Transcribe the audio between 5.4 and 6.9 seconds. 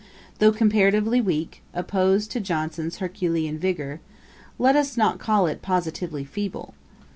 it positively feeble.